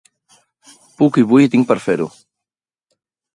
Puc 1.01 1.19
i 1.23 1.25
vull 1.33 1.43
i 1.43 1.51
tinc 1.57 1.69
per 1.73 1.77
fer-ho. 1.85 2.09